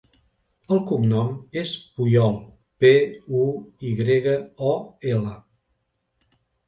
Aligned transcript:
El 0.75 0.79
cognom 0.91 1.27
és 1.63 1.73
Puyol: 1.99 2.33
pe, 2.85 2.93
u, 3.43 3.43
i 3.91 3.93
grega, 4.01 4.35
o, 4.71 4.73
ela. 5.13 5.35